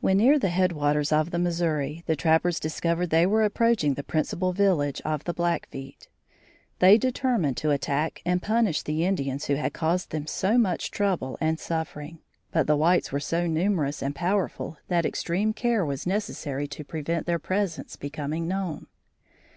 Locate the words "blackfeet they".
5.34-6.96